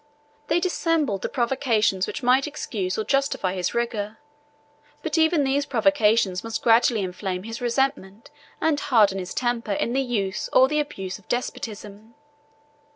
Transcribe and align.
They 0.47 0.59
dissembled 0.59 1.21
the 1.21 1.29
provocations 1.29 2.07
which 2.07 2.23
might 2.23 2.47
excuse 2.47 2.97
or 2.97 3.03
justify 3.03 3.53
his 3.53 3.75
rigor, 3.75 4.17
but 5.03 5.15
even 5.15 5.43
these 5.43 5.67
provocations 5.67 6.43
must 6.43 6.63
gradually 6.63 7.03
inflame 7.03 7.43
his 7.43 7.61
resentment 7.61 8.31
and 8.59 8.79
harden 8.79 9.19
his 9.19 9.35
temper 9.35 9.73
in 9.73 9.93
the 9.93 10.01
use 10.01 10.49
or 10.53 10.67
the 10.67 10.79
abuse 10.79 11.19
of 11.19 11.27
despotism. 11.27 12.15